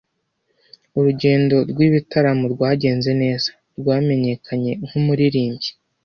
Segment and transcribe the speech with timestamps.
[0.97, 5.69] Urugendo rwibitaramo rwagenze neza rwamenyekanye nkumuririmbyi.